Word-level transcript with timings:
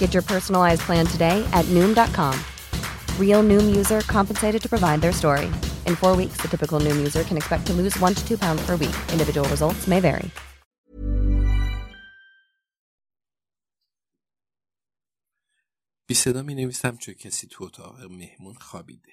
Get 0.00 0.10
your 0.16 0.24
personalized 0.34 0.82
plan 0.88 1.06
today 1.14 1.36
at 1.58 1.64
Noom.com. 1.76 2.34
Real 3.22 3.42
Noom 3.50 3.66
user 3.80 4.00
compensated 4.16 4.60
to 4.64 4.68
provide 4.74 5.00
their 5.04 5.16
story. 5.22 5.48
In 5.88 5.94
four 6.02 6.14
weeks, 6.20 6.38
the 6.42 6.48
typical 6.54 6.78
Noom 6.86 6.98
user 7.06 7.22
can 7.28 7.36
expect 7.40 7.64
to 7.68 7.72
lose 7.80 7.94
one 8.06 8.14
to 8.18 8.22
two 8.28 8.38
pounds 8.44 8.62
per 8.66 8.76
week. 8.84 8.96
Individual 9.16 9.48
results 9.54 9.82
may 9.92 10.00
vary. 10.00 10.30
بی 16.06 16.14
صدا 16.14 16.42
می 16.42 16.54
نویسم 16.54 16.96
چون 16.96 17.14
کسی 17.14 17.46
تو 17.46 17.64
اتاق 17.64 18.02
مهمون 18.02 18.54
خوابیده. 18.54 19.12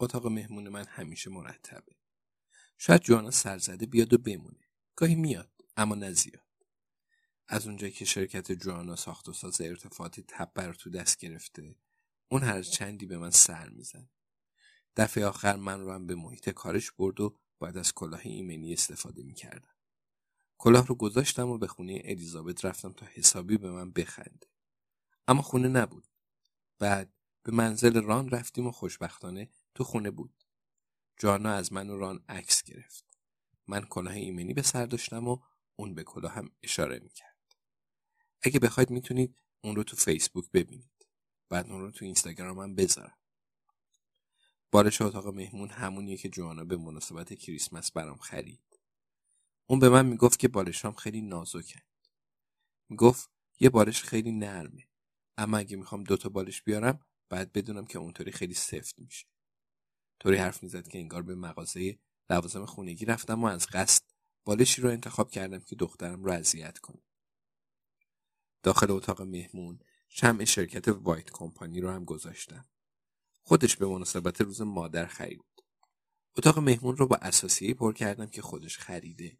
اتاق 0.00 0.26
مهمون 0.26 0.68
من 0.68 0.84
همیشه 0.88 1.30
مرتبه. 1.30 1.92
شاید 2.78 3.00
جوانا 3.00 3.30
سرزده 3.30 3.86
بیاد 3.86 4.12
و 4.12 4.18
بمونه. 4.18 4.64
گاهی 4.96 5.14
میاد 5.14 5.50
اما 5.76 5.94
نه 5.94 6.12
زیاد. 6.12 6.53
از 7.48 7.66
اونجایی 7.66 7.92
که 7.92 8.04
شرکت 8.04 8.52
جوانا 8.52 8.96
ساخت 8.96 9.28
و 9.28 9.32
ساز 9.32 9.60
ارتفاعاتی 9.60 10.24
تبر 10.28 10.72
تو 10.72 10.90
دست 10.90 11.18
گرفته 11.18 11.76
اون 12.28 12.42
هر 12.42 12.62
چندی 12.62 13.06
به 13.06 13.18
من 13.18 13.30
سر 13.30 13.68
میزن. 13.68 14.08
دفعه 14.96 15.26
آخر 15.26 15.56
من 15.56 15.80
رو 15.80 15.92
هم 15.92 16.06
به 16.06 16.14
محیط 16.14 16.50
کارش 16.50 16.90
برد 16.90 17.20
و 17.20 17.36
باید 17.58 17.78
از 17.78 17.94
کلاه 17.94 18.20
ایمنی 18.24 18.72
استفاده 18.72 19.22
می‌کردم. 19.22 19.74
کلاه 20.58 20.86
رو 20.86 20.94
گذاشتم 20.94 21.48
و 21.48 21.58
به 21.58 21.66
خونه 21.66 22.02
الیزابت 22.04 22.64
رفتم 22.64 22.92
تا 22.92 23.06
حسابی 23.06 23.56
به 23.56 23.70
من 23.70 23.92
بخنده. 23.92 24.46
اما 25.28 25.42
خونه 25.42 25.68
نبود. 25.68 26.08
بعد 26.78 27.12
به 27.42 27.52
منزل 27.52 28.02
ران 28.02 28.30
رفتیم 28.30 28.66
و 28.66 28.72
خوشبختانه 28.72 29.50
تو 29.74 29.84
خونه 29.84 30.10
بود. 30.10 30.44
جانا 31.18 31.52
از 31.52 31.72
من 31.72 31.90
و 31.90 31.98
ران 31.98 32.24
عکس 32.28 32.62
گرفت. 32.62 33.18
من 33.66 33.84
کلاه 33.84 34.14
ایمنی 34.14 34.54
به 34.54 34.62
سر 34.62 34.86
داشتم 34.86 35.28
و 35.28 35.38
اون 35.76 35.94
به 35.94 36.04
کلاه 36.04 36.32
هم 36.32 36.50
اشاره 36.62 36.98
می‌کرد. 36.98 37.33
اگه 38.44 38.58
بخواید 38.58 38.90
می‌تونید 38.90 39.38
اون 39.64 39.76
رو 39.76 39.84
تو 39.84 39.96
فیسبوک 39.96 40.50
ببینید. 40.50 41.06
بعد 41.48 41.70
اون 41.70 41.80
رو 41.80 41.90
تو 41.90 42.04
اینستاگرام 42.04 42.58
هم 42.58 42.74
بذارم. 42.74 43.18
بالش 44.72 45.02
اتاق 45.02 45.26
مهمون 45.26 45.70
همونیه 45.70 46.16
که 46.16 46.28
جوانا 46.28 46.64
به 46.64 46.76
مناسبت 46.76 47.34
کریسمس 47.34 47.92
برام 47.92 48.18
خرید. 48.18 48.80
اون 49.66 49.78
به 49.78 49.88
من 49.88 50.06
می‌گفت 50.06 50.38
که 50.38 50.48
بالشام 50.48 50.94
خیلی 50.94 51.20
نازکند. 51.20 52.08
می‌گفت 52.88 53.30
یه 53.60 53.70
بالش 53.70 54.02
خیلی 54.02 54.32
نرمه. 54.32 54.88
اما 55.38 55.58
اگه 55.58 55.76
می‌خوام 55.76 56.04
دوتا 56.04 56.28
بالش 56.28 56.62
بیارم 56.62 57.06
باید 57.30 57.52
بدونم 57.52 57.86
که 57.86 57.98
اونطوری 57.98 58.32
خیلی 58.32 58.54
سفت 58.54 58.98
میشه. 58.98 59.26
طوری 60.20 60.36
حرف 60.36 60.62
می‌زد 60.62 60.88
که 60.88 60.98
انگار 60.98 61.22
به 61.22 61.34
مغازه 61.34 61.98
لوازم 62.30 62.66
خونگی 62.66 63.04
رفتم 63.04 63.44
و 63.44 63.46
از 63.46 63.66
قصد 63.66 64.02
بالشی 64.44 64.82
رو 64.82 64.88
انتخاب 64.90 65.30
کردم 65.30 65.60
که 65.60 65.76
دخترم 65.76 66.24
رو 66.24 66.32
اذیت 66.32 66.78
کنه. 66.78 67.02
داخل 68.64 68.90
اتاق 68.90 69.22
مهمون 69.22 69.78
شمع 70.08 70.44
شرکت 70.44 70.88
وایت 70.88 71.30
کمپانی 71.30 71.80
رو 71.80 71.90
هم 71.90 72.04
گذاشتم. 72.04 72.64
خودش 73.42 73.76
به 73.76 73.86
مناسبت 73.86 74.40
روز 74.40 74.60
مادر 74.60 75.06
خرید. 75.06 75.44
اتاق 76.36 76.58
مهمون 76.58 76.96
رو 76.96 77.06
با 77.06 77.16
اساسیه 77.16 77.74
پر 77.74 77.92
کردم 77.92 78.26
که 78.26 78.42
خودش 78.42 78.78
خریده 78.78 79.38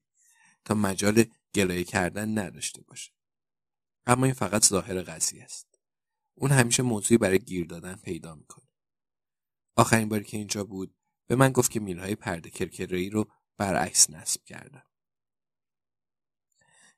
تا 0.65 0.75
مجال 0.75 1.25
گلایه 1.55 1.85
کردن 1.85 2.39
نداشته 2.39 2.83
باشه. 2.83 3.13
اما 4.07 4.25
این 4.25 4.35
فقط 4.35 4.65
ظاهر 4.65 5.03
قضیه 5.03 5.45
است. 5.45 5.79
اون 6.35 6.51
همیشه 6.51 6.83
موضوعی 6.83 7.19
برای 7.19 7.39
گیر 7.39 7.67
دادن 7.67 7.95
پیدا 7.95 8.35
می‌کنه. 8.35 8.69
آخرین 9.77 10.09
باری 10.09 10.25
که 10.25 10.37
اینجا 10.37 10.65
بود 10.65 10.95
به 11.27 11.37
من 11.37 11.53
گفت 11.53 11.71
که 11.71 11.81
میلهای 11.81 12.15
پرده 12.15 12.51
کرکرهی 12.51 13.11
رو 13.11 13.31
برعکس 13.57 14.11
نصب 14.11 14.45
کردم. 14.45 14.85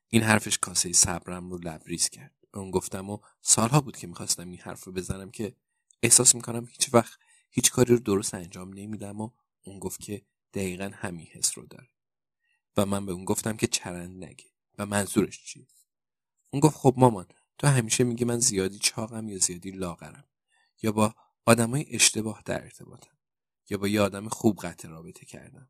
این 0.09 0.23
حرفش 0.23 0.57
کاسه 0.57 0.93
صبرم 0.93 1.49
رو 1.49 1.57
لبریز 1.57 2.09
کرد. 2.09 2.35
اون 2.53 2.71
گفتم 2.71 3.09
و 3.09 3.19
سالها 3.41 3.81
بود 3.81 3.97
که 3.97 4.07
می‌خواستم 4.07 4.49
این 4.49 4.59
حرف 4.59 4.83
رو 4.83 4.91
بزنم 4.91 5.31
که 5.31 5.55
احساس 6.03 6.35
می‌کنم 6.35 6.65
هیچ 6.65 6.93
وقت 6.93 7.19
هیچ 7.49 7.71
کاری 7.71 7.93
رو 7.93 7.99
درست 7.99 8.33
انجام 8.33 8.73
نمیدم 8.73 9.21
و 9.21 9.29
اون 9.63 9.79
گفت 9.79 9.99
که 9.99 10.25
دقیقا 10.53 10.91
همین 10.93 11.25
حس 11.25 11.57
رو 11.57 11.65
داره. 11.65 11.89
و 12.77 12.85
من 12.85 13.05
به 13.05 13.11
اون 13.11 13.25
گفتم 13.25 13.57
که 13.57 13.67
چرند 13.67 14.23
نگه 14.23 14.45
و 14.77 14.85
منظورش 14.85 15.43
چیه. 15.43 15.67
اون 16.51 16.59
گفت 16.59 16.77
خب 16.77 16.93
مامان 16.97 17.27
تو 17.57 17.67
همیشه 17.67 18.03
میگی 18.03 18.25
من 18.25 18.39
زیادی 18.39 18.79
چاقم 18.79 19.29
یا 19.29 19.37
زیادی 19.37 19.71
لاغرم 19.71 20.23
یا 20.81 20.91
با 20.91 21.15
آدمای 21.45 21.85
اشتباه 21.89 22.41
در 22.45 22.63
ارتباطم 22.63 23.17
یا 23.69 23.77
با 23.77 23.87
یه 23.87 24.01
آدم 24.01 24.29
خوب 24.29 24.59
قطع 24.59 24.87
رابطه 24.87 25.25
کردم 25.25 25.69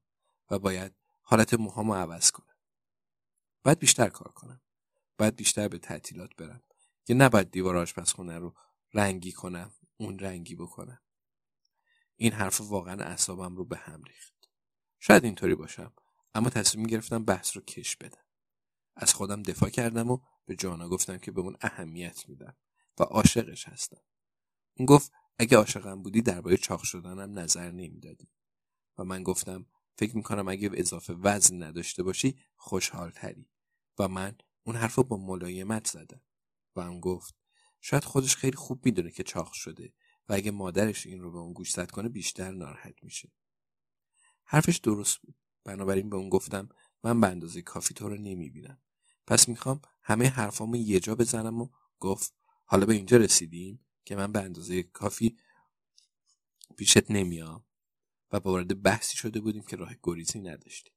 و 0.49 0.59
باید 0.59 0.95
حالت 1.21 1.53
موهامو 1.53 1.95
عوض 1.95 2.31
کنم 2.31 2.56
باید 3.67 3.79
بیشتر 3.79 4.09
کار 4.09 4.31
کنم. 4.31 4.61
باید 5.17 5.35
بیشتر 5.35 5.67
به 5.67 5.78
تعطیلات 5.78 6.35
برم. 6.38 6.63
یا 7.07 7.16
نباید 7.16 7.51
دیوار 7.51 7.78
آشپزخونه 7.78 8.38
رو 8.38 8.55
رنگی 8.94 9.31
کنم 9.31 9.73
اون 9.97 10.19
رنگی 10.19 10.55
بکنم. 10.55 11.01
این 12.16 12.31
حرف 12.31 12.61
واقعا 12.61 13.03
اعصابم 13.03 13.55
رو 13.55 13.66
به 13.66 13.78
هم 13.78 14.03
ریخت. 14.03 14.33
شاید 15.00 15.23
اینطوری 15.23 15.55
باشم 15.55 15.94
اما 16.33 16.50
تصمیم 16.50 16.88
گرفتم 16.88 17.25
بحث 17.25 17.57
رو 17.57 17.61
کش 17.63 17.95
بدم. 17.95 18.25
از 18.95 19.13
خودم 19.13 19.44
دفاع 19.44 19.69
کردم 19.69 20.11
و 20.11 20.19
به 20.45 20.55
جانا 20.55 20.89
گفتم 20.89 21.17
که 21.17 21.31
به 21.31 21.41
اون 21.41 21.57
اهمیت 21.61 22.29
میدم 22.29 22.57
و 22.99 23.03
عاشقش 23.03 23.67
هستم. 23.67 24.01
اون 24.78 24.85
گفت 24.85 25.11
اگه 25.37 25.58
عاشقم 25.58 26.02
بودی 26.02 26.22
درباره 26.22 26.58
چاق 26.58 26.84
شدنم 26.84 27.40
نظر 27.40 27.72
نمی‌دادی. 27.72 28.31
و 28.97 29.03
من 29.03 29.23
گفتم 29.23 29.66
فکر 29.96 30.17
می‌کنم 30.17 30.47
اگه 30.47 30.69
اضافه 30.73 31.14
وزن 31.14 31.64
نداشته 31.64 32.03
باشی 32.03 32.40
خوشحال 32.55 33.11
تری 33.11 33.49
و 33.99 34.08
من 34.08 34.38
اون 34.64 34.76
حرف 34.76 34.96
رو 34.96 35.03
با 35.03 35.17
ملایمت 35.17 35.88
زدم 35.88 36.22
و 36.76 36.79
اون 36.79 36.99
گفت 36.99 37.35
شاید 37.82 38.03
خودش 38.03 38.35
خیلی 38.35 38.55
خوب 38.55 38.85
می‌دونه 38.85 39.11
که 39.11 39.23
چاق 39.23 39.53
شده 39.53 39.94
و 40.29 40.34
اگه 40.34 40.52
مادرش 40.52 41.05
این 41.05 41.22
رو 41.22 41.32
به 41.32 41.38
اون 41.38 41.53
گوش 41.53 41.72
زد 41.72 41.91
کنه 41.91 42.09
بیشتر 42.09 42.52
ناراحت 42.52 43.03
میشه. 43.03 43.32
حرفش 44.44 44.78
درست 44.78 45.17
بود. 45.17 45.35
بنابراین 45.64 46.09
به 46.09 46.16
اون 46.16 46.29
گفتم 46.29 46.70
من 47.03 47.22
به 47.22 47.28
اندازه 47.28 47.61
کافی 47.61 47.94
تو 47.94 48.09
رو 48.09 48.16
نمی‌بینم. 48.16 48.82
پس 49.28 49.49
می‌خوام 49.49 49.82
همه 50.02 50.29
حرفامو 50.29 50.76
یه 50.76 51.00
جا 51.00 51.16
بزنم 51.16 51.61
و 51.61 51.70
گفت 52.00 52.35
حالا 52.66 52.85
به 52.85 52.93
اینجا 52.93 53.17
رسیدیم 53.17 53.85
که 54.05 54.16
من 54.16 54.32
به 54.32 54.41
اندازه 54.41 54.84
کافی 54.84 55.38
پیشت 56.78 57.11
نمیام. 57.11 57.66
و 58.32 58.38
وارد 58.38 58.82
بحثی 58.82 59.17
شده 59.17 59.40
بودیم 59.40 59.64
که 59.64 59.76
راه 59.76 59.96
گریزی 60.03 60.40
نداشتیم. 60.40 60.93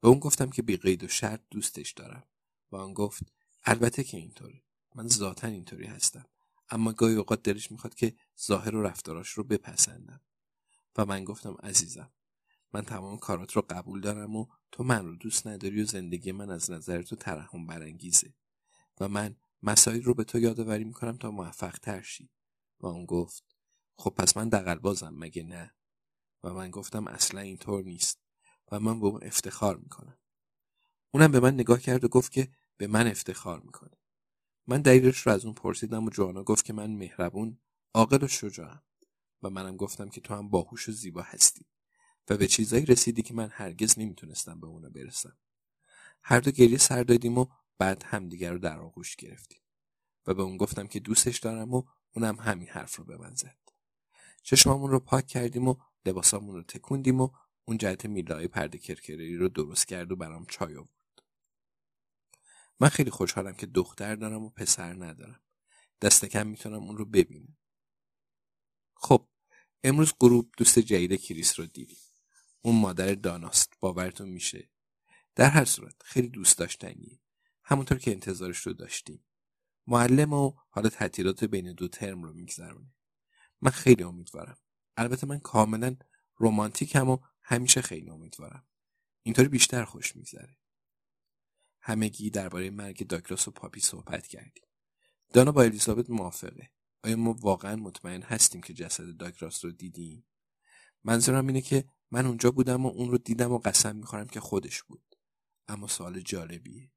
به 0.00 0.08
اون 0.08 0.18
گفتم 0.18 0.50
که 0.50 0.62
بی 0.62 0.76
قید 0.76 1.04
و 1.04 1.08
شرط 1.08 1.40
دوستش 1.50 1.92
دارم. 1.92 2.26
و 2.70 2.76
اون 2.76 2.94
گفت 2.94 3.32
البته 3.64 4.04
که 4.04 4.16
اینطوره 4.16 4.62
من 4.94 5.08
ذاتا 5.08 5.46
اینطوری 5.46 5.86
هستم. 5.86 6.26
اما 6.70 6.92
گاهی 6.92 7.14
اوقات 7.14 7.42
دلش 7.42 7.72
می‌خواد 7.72 7.94
که 7.94 8.16
ظاهر 8.46 8.74
و 8.74 8.82
رفتاراش 8.82 9.28
رو 9.28 9.44
بپسندم. 9.44 10.20
و 10.96 11.06
من 11.06 11.24
گفتم 11.24 11.56
عزیزم 11.62 12.12
من 12.72 12.82
تمام 12.82 13.18
کارات 13.18 13.52
رو 13.52 13.62
قبول 13.70 14.00
دارم 14.00 14.36
و 14.36 14.46
تو 14.72 14.84
من 14.84 15.06
رو 15.06 15.16
دوست 15.16 15.46
نداری 15.46 15.82
و 15.82 15.86
زندگی 15.86 16.32
من 16.32 16.50
از 16.50 16.70
نظر 16.70 17.02
تو 17.02 17.16
ترحم 17.16 17.66
برانگیزه. 17.66 18.34
و 19.00 19.08
من 19.08 19.36
مسائل 19.62 20.02
رو 20.02 20.14
به 20.14 20.24
تو 20.24 20.38
یادآوری 20.38 20.84
می‌کنم 20.84 21.16
تا 21.16 21.30
موفق 21.30 21.78
تر 21.78 22.02
شی. 22.02 22.30
و 22.80 22.86
اون 22.86 23.06
گفت 23.06 23.44
خب 23.96 24.10
پس 24.10 24.36
من 24.36 24.48
دقل 24.48 24.74
بازم 24.74 25.14
مگه 25.18 25.42
نه؟ 25.42 25.74
و 26.42 26.52
من 26.52 26.70
گفتم 26.70 27.06
اصلا 27.06 27.40
اینطور 27.40 27.84
نیست. 27.84 28.25
و 28.72 28.80
من 28.80 29.00
به 29.00 29.06
اون 29.06 29.24
افتخار 29.24 29.76
می‌کنم. 29.76 30.18
اونم 31.10 31.32
به 31.32 31.40
من 31.40 31.54
نگاه 31.54 31.80
کرد 31.80 32.04
و 32.04 32.08
گفت 32.08 32.32
که 32.32 32.48
به 32.76 32.86
من 32.86 33.06
افتخار 33.06 33.60
می‌کنه 33.60 33.96
من 34.66 34.82
دلیلش 34.82 35.18
رو 35.18 35.32
از 35.32 35.44
اون 35.44 35.54
پرسیدم 35.54 36.04
و 36.04 36.10
جوانا 36.10 36.42
گفت 36.42 36.64
که 36.64 36.72
من 36.72 36.90
مهربون 36.90 37.58
عاقل 37.94 38.24
و 38.24 38.28
شجاعم. 38.28 38.82
و 39.42 39.50
منم 39.50 39.76
گفتم 39.76 40.08
که 40.08 40.20
تو 40.20 40.34
هم 40.34 40.48
باهوش 40.48 40.88
و 40.88 40.92
زیبا 40.92 41.22
هستی. 41.22 41.66
و 42.30 42.36
به 42.36 42.46
چیزایی 42.46 42.86
رسیدی 42.86 43.22
که 43.22 43.34
من 43.34 43.48
هرگز 43.52 43.98
نمی‌تونستم 43.98 44.60
به 44.60 44.66
اونا 44.66 44.88
برسم. 44.88 45.38
هر 46.22 46.40
دو 46.40 46.50
گریه 46.50 46.78
سر 46.78 47.02
دادیم 47.02 47.38
و 47.38 47.46
بعد 47.78 48.02
همدیگر 48.02 48.52
رو 48.52 48.58
در 48.58 48.78
آغوش 48.78 49.16
گرفتیم. 49.16 49.60
و 50.26 50.34
به 50.34 50.42
اون 50.42 50.56
گفتم 50.56 50.86
که 50.86 51.00
دوستش 51.00 51.38
دارم 51.38 51.74
و 51.74 51.82
اونم 52.14 52.36
همین 52.36 52.68
حرف 52.68 52.96
رو 52.96 53.04
به 53.04 53.16
من 53.16 53.34
زد. 53.34 53.58
چشمامون 54.42 54.90
رو 54.90 55.00
پاک 55.00 55.26
کردیم 55.26 55.68
و 55.68 55.76
لباسامون 56.06 56.54
رو 56.54 56.62
تکوندیم 56.62 57.20
و 57.20 57.28
اون 57.68 57.78
جهت 57.78 58.06
میلای 58.06 58.48
پرده 58.48 58.78
کرکری 58.78 59.36
رو 59.36 59.48
درست 59.48 59.88
کرد 59.88 60.12
و 60.12 60.16
برام 60.16 60.46
چای 60.46 60.76
آورد. 60.76 60.90
من 62.80 62.88
خیلی 62.88 63.10
خوشحالم 63.10 63.54
که 63.54 63.66
دختر 63.66 64.14
دارم 64.14 64.42
و 64.42 64.50
پسر 64.50 65.04
ندارم. 65.04 65.40
دست 66.00 66.24
کم 66.24 66.46
می‌تونم 66.46 66.82
اون 66.82 66.96
رو 66.96 67.04
ببینم. 67.04 67.56
خب 68.94 69.28
امروز 69.84 70.14
غروب 70.20 70.52
دوست 70.58 70.78
جدید 70.78 71.20
کریس 71.20 71.60
رو 71.60 71.66
دیدیم. 71.66 71.98
اون 72.62 72.80
مادر 72.80 73.14
داناست. 73.14 73.72
باورتون 73.80 74.28
میشه. 74.28 74.70
در 75.34 75.50
هر 75.50 75.64
صورت 75.64 76.02
خیلی 76.04 76.28
دوست 76.28 76.58
داشتنیه. 76.58 77.20
همونطور 77.62 77.98
که 77.98 78.10
انتظارش 78.10 78.58
رو 78.58 78.72
داشتیم. 78.72 79.24
معلم 79.86 80.32
و 80.32 80.52
حالا 80.70 80.88
تعطیلات 80.88 81.44
بین 81.44 81.72
دو 81.72 81.88
ترم 81.88 82.22
رو 82.22 82.32
میگذرونه. 82.32 82.94
من 83.60 83.70
خیلی 83.70 84.02
امیدوارم. 84.02 84.58
البته 84.96 85.26
من 85.26 85.38
کاملا 85.38 85.96
رومانتیکم 86.36 87.08
و 87.08 87.18
همیشه 87.48 87.82
خیلی 87.82 88.10
امیدوارم. 88.10 88.66
اینطوری 89.22 89.48
بیشتر 89.48 89.84
خوش 89.84 90.16
میگذره. 90.16 90.56
همگی 91.80 92.30
درباره 92.30 92.70
مرگ 92.70 93.06
داگلاس 93.06 93.48
و 93.48 93.50
پاپی 93.50 93.80
صحبت 93.80 94.26
کردیم. 94.26 94.64
دانا 95.32 95.52
با 95.52 95.62
الیزابت 95.62 96.10
موافقه. 96.10 96.70
آیا 97.04 97.16
ما 97.16 97.32
واقعا 97.32 97.76
مطمئن 97.76 98.22
هستیم 98.22 98.60
که 98.60 98.74
جسد 98.74 99.16
داگلاس 99.16 99.64
رو 99.64 99.72
دیدیم؟ 99.72 100.26
منظورم 101.04 101.46
اینه 101.46 101.60
که 101.60 101.84
من 102.10 102.26
اونجا 102.26 102.50
بودم 102.50 102.86
و 102.86 102.88
اون 102.88 103.10
رو 103.10 103.18
دیدم 103.18 103.52
و 103.52 103.58
قسم 103.58 103.96
می‌خورم 103.96 104.26
که 104.26 104.40
خودش 104.40 104.82
بود. 104.82 105.16
اما 105.68 105.86
سوال 105.86 106.20
جالبیه. 106.20 106.90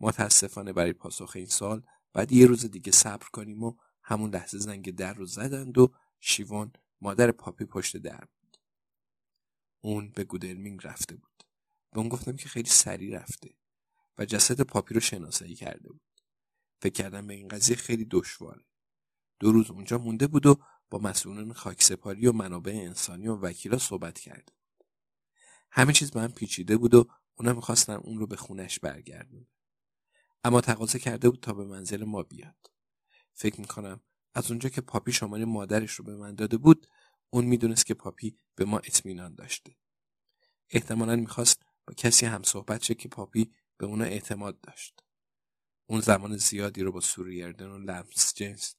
متاسفانه 0.00 0.72
برای 0.72 0.92
پاسخ 0.92 1.32
این 1.34 1.46
سال 1.46 1.82
بعد 2.12 2.32
یه 2.32 2.46
روز 2.46 2.66
دیگه 2.66 2.92
صبر 2.92 3.26
کنیم 3.32 3.62
و 3.62 3.76
همون 4.02 4.30
لحظه 4.30 4.58
زنگ 4.58 4.94
در 4.94 5.14
رو 5.14 5.26
زدند 5.26 5.78
و 5.78 5.94
شیوان 6.20 6.72
مادر 7.00 7.30
پاپی 7.30 7.64
پشت 7.64 7.96
در 7.96 8.24
اون 9.80 10.10
به 10.10 10.24
گودلمینگ 10.24 10.80
رفته 10.84 11.16
بود. 11.16 11.44
به 11.92 11.98
اون 11.98 12.08
گفتم 12.08 12.36
که 12.36 12.48
خیلی 12.48 12.68
سریع 12.68 13.18
رفته 13.18 13.54
و 14.18 14.24
جسد 14.24 14.60
پاپی 14.60 14.94
رو 14.94 15.00
شناسایی 15.00 15.54
کرده 15.54 15.88
بود. 15.88 16.02
فکر 16.82 17.02
کردم 17.02 17.26
به 17.26 17.34
این 17.34 17.48
قضیه 17.48 17.76
خیلی 17.76 18.06
دشواره. 18.10 18.64
دو 19.40 19.52
روز 19.52 19.70
اونجا 19.70 19.98
مونده 19.98 20.26
بود 20.26 20.46
و 20.46 20.62
با 20.90 20.98
مسئولان 20.98 21.52
خاکسپاری 21.52 22.26
و 22.26 22.32
منابع 22.32 22.72
انسانی 22.72 23.28
و 23.28 23.36
وکیلا 23.36 23.78
صحبت 23.78 24.18
کرده 24.18 24.52
همه 25.70 25.92
چیز 25.92 26.10
به 26.10 26.20
هم 26.20 26.32
پیچیده 26.32 26.76
بود 26.76 26.94
و 26.94 27.08
اونا 27.34 27.52
می‌خواستن 27.52 27.92
اون 27.92 28.18
رو 28.18 28.26
به 28.26 28.36
خونش 28.36 28.78
برگردون 28.78 29.46
اما 30.44 30.60
تقاضا 30.60 30.98
کرده 30.98 31.30
بود 31.30 31.40
تا 31.40 31.52
به 31.52 31.64
منزل 31.64 32.04
ما 32.04 32.22
بیاد. 32.22 32.70
فکر 33.34 33.60
می‌کنم 33.60 34.00
از 34.34 34.50
اونجا 34.50 34.68
که 34.68 34.80
پاپی 34.80 35.12
شماره 35.12 35.44
مادرش 35.44 35.92
رو 35.92 36.04
به 36.04 36.16
من 36.16 36.34
داده 36.34 36.56
بود 36.56 36.86
اون 37.30 37.44
می‌دونست 37.44 37.86
که 37.86 37.94
پاپی 37.94 38.38
به 38.54 38.64
ما 38.64 38.78
اطمینان 38.78 39.34
داشته. 39.34 39.76
احتمالا 40.70 41.16
می‌خواست 41.16 41.62
با 41.86 41.94
کسی 41.94 42.26
هم 42.26 42.42
صحبت 42.42 42.82
شه 42.82 42.94
که 42.94 43.08
پاپی 43.08 43.52
به 43.78 43.86
اونا 43.86 44.04
اعتماد 44.04 44.60
داشت. 44.60 45.02
اون 45.86 46.00
زمان 46.00 46.36
زیادی 46.36 46.82
رو 46.82 46.92
با 46.92 47.00
سوریردن 47.00 47.66
و 47.66 47.78
لنس 47.78 48.34
جیمز 48.34 48.74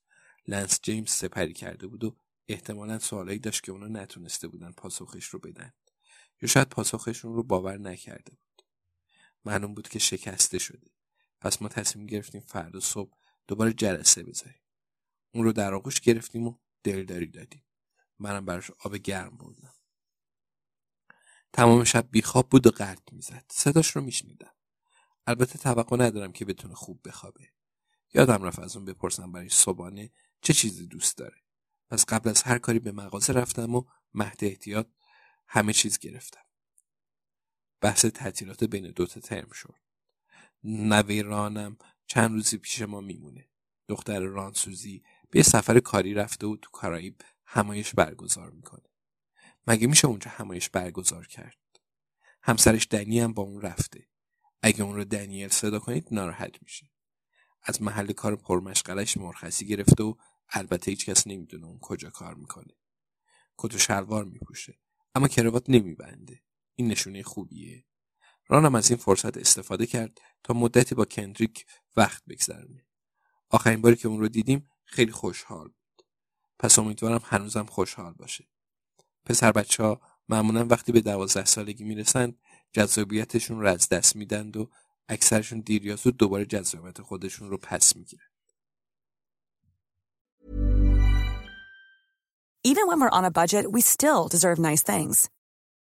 لنس 0.48 0.80
جیمز 0.82 1.10
سپری 1.10 1.54
کرده 1.54 1.88
بود 1.88 2.04
و 2.04 2.18
احتمالا 2.48 3.00
سوالایی 3.00 3.40
داشت 3.40 3.64
که 3.64 3.72
اونا 3.72 3.88
نتونسته 3.88 4.48
بودن 4.48 4.72
پاسخش 4.72 5.26
رو 5.26 5.40
بدن. 5.40 5.74
یا 6.42 6.50
شاید 6.50 6.70
پاسخشون 6.70 7.34
رو 7.34 7.44
باور 7.44 7.78
نکرده 7.78 8.32
بود. 8.32 8.66
معلوم 9.46 9.74
بود 9.74 9.90
که 9.90 10.00
شکسته 10.00 10.60
شده. 10.60 10.88
پس 11.42 11.62
ما 11.62 11.68
تصمیم 11.68 12.06
گرفتیم 12.06 12.42
فردا 12.42 12.80
صبح 12.80 13.18
دوباره 13.48 13.74
جلسه 13.74 14.24
بذاریم. 14.24 14.62
اون 15.34 15.44
رو 15.44 15.54
در 15.54 15.74
آغوش 15.74 16.02
گرفتیم 16.02 16.48
و 16.48 16.58
دلداری 16.84 17.28
دادیم. 17.28 17.64
منم 18.20 18.46
براش 18.46 18.72
آب 18.72 18.96
گرم 18.96 19.38
بردم. 19.38 19.74
تمام 21.54 21.84
شب 21.84 22.08
بیخواب 22.12 22.50
بود 22.50 22.68
و 22.68 22.72
قرد 22.72 23.10
می‌زد. 23.12 23.46
صداش 23.52 23.96
رو 23.96 24.02
میشنیدم. 24.02 24.54
البته 25.28 25.60
توقع 25.60 25.98
ندارم 25.98 26.32
که 26.32 26.46
بتونه 26.46 26.74
خوب 26.74 27.02
بخوابه. 27.06 27.50
یادم 28.14 28.44
رفت 28.44 28.60
از 28.60 28.76
اون 28.76 28.86
بپرسم 28.86 29.32
برای 29.32 29.50
صبحانه 29.50 30.12
چه 30.42 30.54
چیزی 30.54 30.88
دوست 30.88 31.18
داره. 31.18 31.44
پس 31.90 32.06
قبل 32.06 32.30
از 32.30 32.44
هر 32.44 32.58
کاری 32.58 32.80
به 32.80 32.92
مغازه 32.92 33.34
رفتم 33.34 33.76
و 33.76 33.84
مهد 34.14 34.44
احتیاط 34.44 34.88
همه 35.48 35.74
چیز 35.74 36.00
گرفتم. 36.00 36.42
بحث 37.82 38.06
تعطیلات 38.06 38.64
بین 38.64 38.92
دوتا 38.92 39.20
ترم 39.20 39.52
شد. 39.52 39.76
نوی 40.64 41.24
رانم 41.24 41.78
چند 42.06 42.32
روزی 42.32 42.58
پیش 42.58 42.82
ما 42.82 43.02
میمونه. 43.02 43.50
دختر 43.88 44.20
رانسوزی 44.20 45.04
به 45.30 45.44
سفر 45.44 45.80
کاری 45.80 46.14
رفته 46.14 46.48
و 46.48 46.56
تو 46.56 46.70
کارائیب 46.72 47.18
همایش 47.52 47.94
برگزار 47.94 48.50
می‌کنه. 48.50 48.90
مگه 49.68 49.88
میشه 49.88 50.08
اونجا 50.08 50.32
همایش 50.32 50.70
برگزار 50.70 51.28
کرد؟ 51.28 51.58
همسرش 52.42 52.88
دنی 52.90 53.20
هم 53.20 53.34
با 53.34 53.44
اون 53.44 53.62
رفته. 53.62 54.08
اگه 54.62 54.84
اون 54.84 54.96
رو 54.96 55.04
دنیل 55.04 55.50
صدا 55.50 55.80
کنید 55.80 56.08
ناراحت 56.12 56.64
میشه. 56.64 56.92
از 57.64 57.82
محل 57.82 58.12
کار 58.12 58.36
پرمشغلش 58.36 59.18
مرخصی 59.18 59.68
گرفته 59.68 60.04
و 60.04 60.16
البته 60.50 60.92
هیچ 60.92 61.06
کس 61.06 61.28
نمی‌دونه 61.28 61.66
اون 61.66 61.80
کجا 61.80 62.10
کار 62.10 62.34
می‌کنه. 62.36 62.74
کت 63.58 63.76
و 63.76 63.78
شلوار 63.78 64.26
میپوشه 64.26 64.80
اما 65.16 65.28
کراوات 65.28 65.70
نمیبنده. 65.70 66.44
این 66.76 66.88
نشونه 66.88 67.24
خوبیه. 67.24 67.86
رانم 68.48 68.76
از 68.76 68.90
این 68.90 69.00
فرصت 69.00 69.38
استفاده 69.38 69.86
کرد 69.86 70.18
تا 70.44 70.54
مدتی 70.54 70.96
با 70.96 71.06
کندریک 71.06 71.66
وقت 71.98 72.24
بگذرونه. 72.26 72.86
آخرین 73.50 73.82
باری 73.82 73.96
که 73.96 74.08
اون 74.08 74.20
رو 74.20 74.28
دیدیم 74.28 74.70
خیلی 74.84 75.12
خوشحال 75.12 75.74
پس 76.60 76.80
امیدوارم 76.80 77.22
هنوزم 77.24 77.66
خوشحال 77.66 78.14
باشه 78.14 78.48
پسر 79.26 79.52
بچه 79.52 79.84
ها 79.84 80.02
معمولا 80.30 80.66
وقتی 80.66 80.92
به 80.92 81.02
دوازده 81.02 81.46
سالگی 81.46 81.84
می‌رسند 81.84 82.40
جذابیتشون 82.72 83.62
رو 83.62 83.68
از 83.68 83.90
دست 83.90 84.16
میدند 84.16 84.58
و 84.58 84.70
اکثرشون 85.10 85.60
دیر 85.60 85.86
یا 85.86 85.96
زود 85.96 86.18
دوباره 86.18 86.46
جذابیت 86.46 87.02
خودشون 87.02 87.50
رو 87.50 87.58
پس 87.58 87.96
می‌گیرن 87.96 88.24
Even 92.66 92.88
when 92.88 93.00
we're 93.00 93.18
on 93.20 93.26
a 93.26 93.32
budget, 93.32 93.72
we 93.72 93.82
still 93.82 94.28
deserve 94.28 94.60
nice 94.60 94.84
things. 94.84 95.30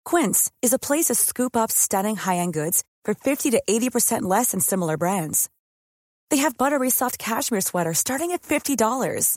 Quince 0.05 0.51
is 0.63 0.73
a 0.73 0.79
place 0.79 1.07
to 1.09 1.15
scoop 1.15 1.55
up 1.55 1.71
stunning 1.71 2.17
high-end 2.17 2.55
goods 2.55 2.83
for 3.05 3.15
50 3.15 3.51
to 3.51 3.63
80% 3.69 4.23
less 4.23 4.53
than 4.53 4.61
similar 4.61 4.97
brands. 4.97 5.51
They 6.31 6.39
have 6.39 6.57
buttery 6.57 6.89
soft 6.89 7.19
cashmere 7.19 7.61
sweaters 7.61 7.99
starting 7.99 8.33
at 8.33 8.43
$50, 8.43 9.37